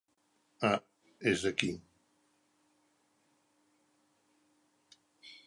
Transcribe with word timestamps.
Ah, 0.69 0.71
és 1.33 1.43
aquí. 1.49 1.69